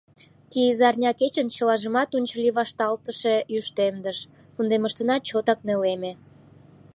Ты 0.49 0.57
изарня 0.71 1.11
кечын 1.19 1.47
чылажымат 1.55 2.09
унчыли 2.17 2.51
вашталтыше 2.57 3.35
южтемдыш 3.57 4.17
кундемыштына 4.55 5.15
чотак 5.27 5.59
нелеме. 5.67 6.11